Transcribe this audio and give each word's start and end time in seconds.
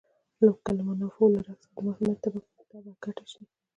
که 0.65 0.71
د 0.77 0.79
منافعو 0.87 1.33
له 1.33 1.39
رګ 1.47 1.57
څخه 1.63 1.73
د 1.77 1.79
محرومیت 1.85 2.19
تبه 2.23 2.91
کډه 3.03 3.23
شي. 3.31 3.43